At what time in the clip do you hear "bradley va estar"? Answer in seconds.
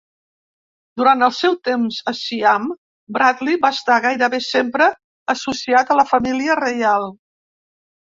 3.19-4.01